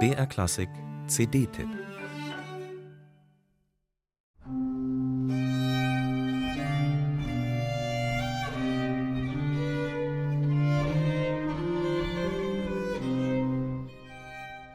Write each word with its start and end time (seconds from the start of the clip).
BR 0.00 0.26
Klassik 0.26 0.68
CD-Tipp 1.06 1.68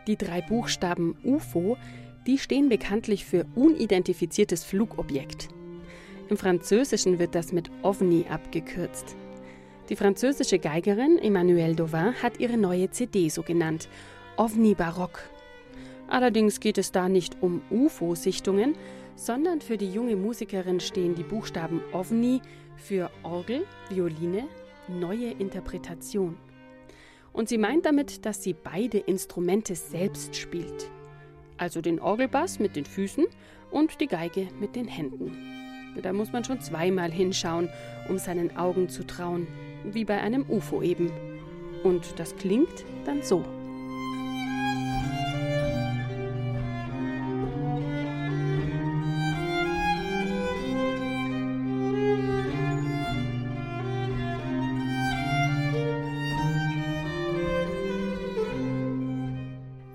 Die 0.07 0.15
drei 0.15 0.41
Buchstaben 0.41 1.17
UFO, 1.25 1.75
die 2.25 2.37
stehen 2.37 2.69
bekanntlich 2.69 3.25
für 3.25 3.45
unidentifiziertes 3.55 4.63
Flugobjekt. 4.63 5.49
Im 6.29 6.37
Französischen 6.37 7.19
wird 7.19 7.35
das 7.35 7.51
mit 7.51 7.69
OVNI 7.81 8.27
abgekürzt. 8.29 9.17
Die 9.89 9.95
französische 9.95 10.59
Geigerin 10.59 11.17
Emmanuelle 11.17 11.73
Dauvin 11.73 12.13
hat 12.21 12.39
ihre 12.39 12.57
neue 12.57 12.91
CD 12.91 13.27
so 13.29 13.41
genannt, 13.41 13.89
OVNI 14.37 14.75
Barock. 14.75 15.27
Allerdings 16.07 16.59
geht 16.59 16.77
es 16.77 16.91
da 16.91 17.09
nicht 17.09 17.37
um 17.41 17.63
UFO-Sichtungen, 17.71 18.75
sondern 19.15 19.61
für 19.61 19.77
die 19.77 19.91
junge 19.91 20.15
Musikerin 20.15 20.79
stehen 20.79 21.15
die 21.15 21.23
Buchstaben 21.23 21.81
OVNI 21.91 22.39
für 22.75 23.09
Orgel, 23.23 23.65
Violine, 23.89 24.47
neue 24.87 25.31
Interpretation. 25.31 26.37
Und 27.33 27.49
sie 27.49 27.57
meint 27.57 27.87
damit, 27.87 28.27
dass 28.27 28.43
sie 28.43 28.53
beide 28.53 28.99
Instrumente 28.99 29.73
selbst 29.73 30.35
spielt. 30.35 30.91
Also 31.57 31.81
den 31.81 31.99
Orgelbass 31.99 32.59
mit 32.59 32.75
den 32.75 32.85
Füßen 32.85 33.25
und 33.71 33.99
die 33.99 34.07
Geige 34.07 34.49
mit 34.59 34.75
den 34.75 34.87
Händen. 34.87 35.35
Da 36.03 36.13
muss 36.13 36.31
man 36.31 36.43
schon 36.43 36.61
zweimal 36.61 37.11
hinschauen, 37.11 37.69
um 38.07 38.19
seinen 38.19 38.55
Augen 38.55 38.87
zu 38.87 39.05
trauen, 39.05 39.47
wie 39.83 40.05
bei 40.05 40.19
einem 40.21 40.45
UFO 40.49 40.81
eben. 40.81 41.11
Und 41.83 42.19
das 42.19 42.35
klingt 42.35 42.85
dann 43.05 43.21
so. 43.21 43.43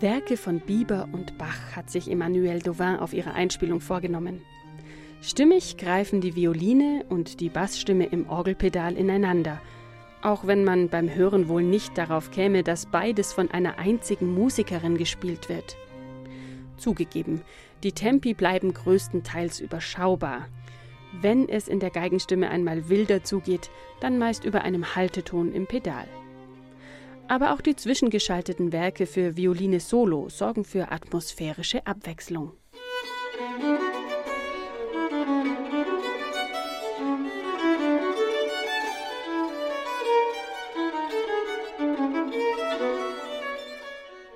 Werke 0.05 0.37
von 0.37 0.61
Bieber 0.61 1.09
und 1.13 1.39
Bach 1.39 1.75
hat 1.75 1.89
sich 1.89 2.11
Emmanuel 2.11 2.59
Dauvin 2.59 2.97
auf 2.97 3.15
ihre 3.15 3.33
Einspielung 3.33 3.81
vorgenommen. 3.81 4.43
Stimmig 5.27 5.79
greifen 5.79 6.21
die 6.21 6.37
Violine 6.37 7.07
und 7.09 7.41
die 7.41 7.49
Bassstimme 7.49 8.05
im 8.05 8.29
Orgelpedal 8.29 8.95
ineinander, 8.95 9.59
auch 10.21 10.47
wenn 10.47 10.65
man 10.65 10.91
beim 10.91 11.09
Hören 11.09 11.49
wohl 11.49 11.63
nicht 11.63 11.97
darauf 11.97 12.31
käme, 12.31 12.63
dass 12.63 12.85
beides 12.85 13.33
von 13.33 13.51
einer 13.51 13.79
einzigen 13.79 14.35
Musikerin 14.35 14.99
gespielt 14.99 15.49
wird. 15.49 15.79
Zugegeben, 16.77 17.41
die 17.83 17.93
Tempi 17.93 18.35
bleiben 18.35 18.75
größtenteils 18.75 19.61
überschaubar. 19.61 20.47
Wenn 21.23 21.49
es 21.49 21.69
in 21.69 21.81
der 21.81 21.91
Geigenstimme 21.91 22.51
einmal 22.51 22.91
wilder 22.91 23.25
zugeht, 23.25 23.71
dann 24.01 24.19
meist 24.19 24.45
über 24.45 24.61
einem 24.61 24.95
Halteton 24.95 25.55
im 25.55 25.67
Pedal. 25.67 26.07
Aber 27.29 27.55
auch 27.55 27.63
die 27.63 27.77
zwischengeschalteten 27.77 28.73
Werke 28.73 29.07
für 29.07 29.39
Violine 29.39 29.81
Solo 29.81 30.29
sorgen 30.29 30.65
für 30.65 30.93
atmosphärische 30.93 31.87
Abwechslung. 31.87 32.53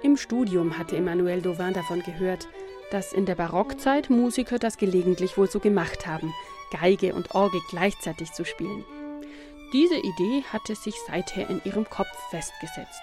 Im 0.01 0.17
Studium 0.17 0.79
hatte 0.79 0.97
Emmanuel 0.97 1.43
Dauvin 1.43 1.73
davon 1.73 2.03
gehört, 2.03 2.49
dass 2.93 3.13
in 3.13 3.27
der 3.27 3.35
Barockzeit 3.35 4.11
Musiker 4.11 4.59
das 4.59 4.79
gelegentlich 4.79 5.37
wohl 5.37 5.51
so 5.51 5.59
gemacht 5.59 6.07
haben, 6.07 6.33
Geige 6.71 7.15
und 7.15 7.35
Orgel 7.35 7.61
gleichzeitig 7.69 8.33
zu 8.33 8.45
spielen. 8.45 8.85
Diese 9.73 9.97
Idee 9.97 10.45
hatte 10.53 10.77
sich 10.77 10.95
seither 11.07 11.51
in 11.51 11.61
ihrem 11.65 11.85
Kopf 11.89 12.17
festgesetzt. 12.31 13.03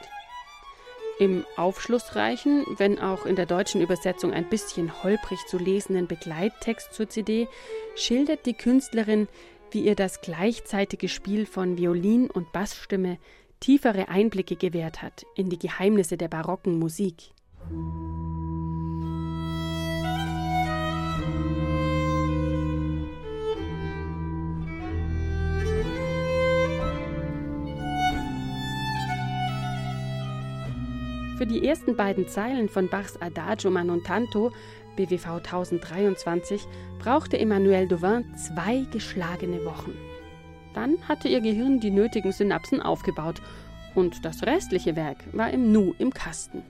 Im 1.20 1.46
aufschlussreichen, 1.58 2.66
wenn 2.78 3.00
auch 3.00 3.26
in 3.26 3.36
der 3.36 3.46
deutschen 3.46 3.82
Übersetzung 3.82 4.34
ein 4.34 4.50
bisschen 4.50 5.04
holprig 5.04 5.40
zu 5.48 5.58
lesenden 5.58 6.08
Begleittext 6.08 6.94
zur 6.94 7.10
CD 7.10 7.48
schildert 7.96 8.46
die 8.46 8.54
Künstlerin, 8.54 9.28
wie 9.72 9.82
ihr 9.82 9.96
das 9.96 10.22
gleichzeitige 10.22 11.10
Spiel 11.10 11.46
von 11.46 11.78
Violin 11.78 12.30
und 12.30 12.52
Bassstimme 12.52 13.18
tiefere 13.60 14.10
Einblicke 14.10 14.56
gewährt 14.56 15.02
hat 15.02 15.26
in 15.36 15.50
die 15.50 15.60
Geheimnisse 15.60 16.18
der 16.18 16.28
barocken 16.28 16.80
Musik. 16.80 17.32
Für 31.38 31.46
die 31.46 31.68
ersten 31.68 31.98
beiden 31.98 32.30
Zeilen 32.30 32.70
von 32.70 32.88
Bachs 32.88 33.18
Adagio 33.22 33.70
Man 33.70 33.90
und 33.90 34.06
Tanto, 34.06 34.54
BWV 34.96 35.42
1023, 35.44 36.66
brauchte 36.98 37.38
Emmanuel 37.38 37.88
Dauvin 37.90 38.24
zwei 38.38 38.86
geschlagene 38.92 39.66
Wochen. 39.66 39.94
Dann 40.76 40.98
hatte 41.08 41.30
ihr 41.30 41.42
Gehirn 41.42 41.80
die 41.80 41.90
nötigen 41.90 42.32
Synapsen 42.32 42.82
aufgebaut 42.82 43.42
und 43.96 44.26
das 44.26 44.44
restliche 44.44 44.96
Werk 44.96 45.24
war 45.32 45.50
im 45.50 45.72
Nu 45.72 45.96
im 45.98 46.14
Kasten. 46.14 46.62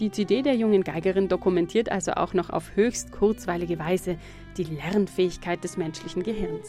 Die 0.00 0.10
CD 0.10 0.42
der 0.42 0.54
jungen 0.54 0.82
Geigerin 0.82 1.28
dokumentiert 1.28 1.92
also 1.92 2.12
auch 2.12 2.34
noch 2.34 2.50
auf 2.50 2.74
höchst 2.74 3.12
kurzweilige 3.12 3.78
Weise 3.78 4.18
die 4.56 4.64
Lernfähigkeit 4.64 5.62
des 5.62 5.76
menschlichen 5.76 6.22
Gehirns. 6.22 6.68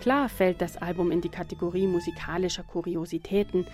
Klar 0.00 0.28
fällt 0.28 0.60
das 0.60 0.76
Album 0.76 1.10
in 1.10 1.20
die 1.20 1.28
Kategorie 1.28 1.86
musikalischer 1.86 2.62
Kuriositäten, 2.62 3.66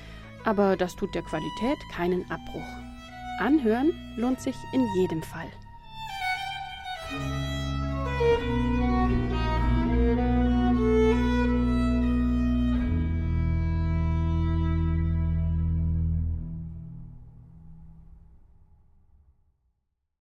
aber 0.44 0.76
das 0.76 0.96
tut 0.96 1.14
der 1.14 1.22
Qualität 1.22 1.78
keinen 1.92 2.28
Abbruch. 2.30 2.66
Anhören 3.38 3.92
lohnt 4.16 4.40
sich 4.40 4.56
in 4.72 4.86
jedem 4.96 5.22
Fall. 5.22 5.50